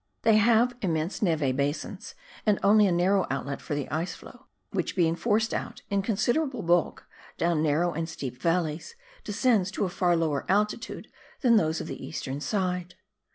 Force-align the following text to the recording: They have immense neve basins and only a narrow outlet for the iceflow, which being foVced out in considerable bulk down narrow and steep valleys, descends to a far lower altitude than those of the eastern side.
They 0.23 0.37
have 0.37 0.75
immense 0.81 1.21
neve 1.21 1.55
basins 1.55 2.15
and 2.43 2.57
only 2.63 2.87
a 2.87 2.91
narrow 2.91 3.27
outlet 3.29 3.61
for 3.61 3.75
the 3.75 3.85
iceflow, 3.91 4.47
which 4.71 4.95
being 4.95 5.15
foVced 5.15 5.53
out 5.53 5.83
in 5.91 6.01
considerable 6.01 6.63
bulk 6.63 7.05
down 7.37 7.61
narrow 7.61 7.93
and 7.93 8.09
steep 8.09 8.41
valleys, 8.41 8.95
descends 9.23 9.69
to 9.69 9.85
a 9.85 9.89
far 9.89 10.15
lower 10.15 10.43
altitude 10.49 11.07
than 11.41 11.55
those 11.57 11.81
of 11.81 11.85
the 11.85 12.03
eastern 12.03 12.39
side. 12.41 12.95